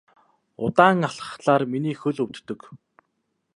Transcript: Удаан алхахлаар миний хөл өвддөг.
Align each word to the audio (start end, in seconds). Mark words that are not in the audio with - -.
Удаан 0.65 1.07
алхахлаар 1.07 1.63
миний 1.73 1.95
хөл 2.01 2.17
өвддөг. 2.23 2.61